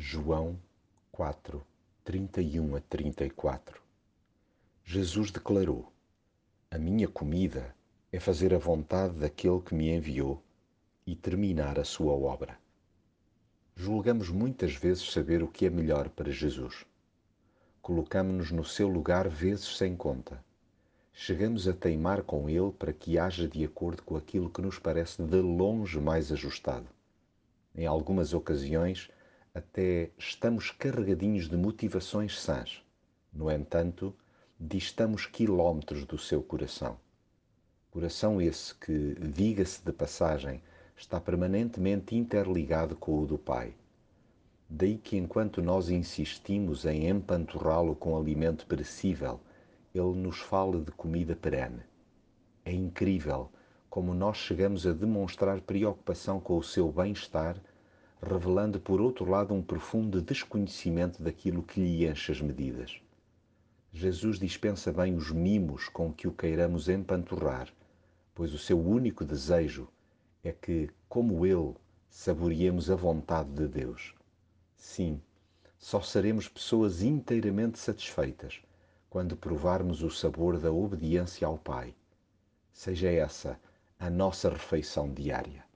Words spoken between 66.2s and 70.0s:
o queiramos empanturrar, pois o seu único desejo